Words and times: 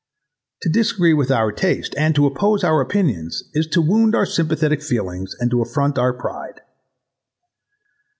To 0.63 0.69
disagree 0.69 1.13
with 1.13 1.29
our 1.29 1.51
taste 1.51 1.93
[and] 1.95 2.15
to 2.15 2.25
oppose 2.25 2.63
our 2.63 2.81
opinions 2.81 3.43
is 3.53 3.67
to 3.67 3.83
wound 3.83 4.15
our 4.15 4.25
sympathetic 4.25 4.81
feelings 4.81 5.35
and 5.39 5.51
to 5.51 5.61
affront 5.61 5.99
our 5.99 6.11
pride. 6.11 6.61